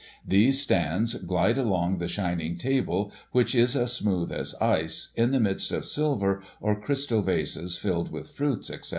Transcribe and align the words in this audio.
These 0.27 0.59
stands 0.59 1.13
glide 1.13 1.59
along 1.59 1.99
the 1.99 2.07
shining 2.07 2.57
table, 2.57 3.11
which 3.33 3.53
is 3.53 3.75
as 3.75 3.93
smooth 3.93 4.31
as 4.31 4.55
ice, 4.59 5.13
in 5.15 5.29
the 5.29 5.39
midst 5.39 5.71
of 5.71 5.85
silver, 5.85 6.41
(St 6.59 6.81
crystal 6.81 7.21
vases 7.21 7.77
filled 7.77 8.11
with 8.11 8.31
fruit, 8.31 8.61
etc. 8.71 8.85